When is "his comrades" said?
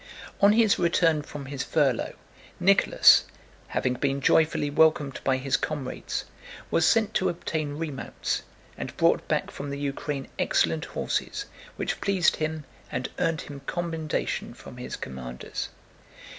5.37-6.25